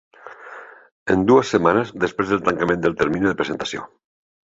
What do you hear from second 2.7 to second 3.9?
del termini de presentació.